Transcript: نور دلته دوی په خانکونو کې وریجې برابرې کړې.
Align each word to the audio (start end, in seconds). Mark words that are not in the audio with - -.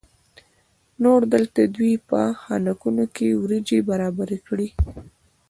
نور 1.03 1.21
دلته 1.33 1.61
دوی 1.75 1.93
په 2.09 2.19
خانکونو 2.41 3.03
کې 3.15 3.27
وریجې 3.41 3.79
برابرې 3.89 4.39
کړې. 4.47 4.67